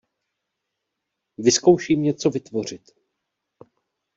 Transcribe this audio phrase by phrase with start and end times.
[1.37, 2.91] Vyzkouším něco vytvořit.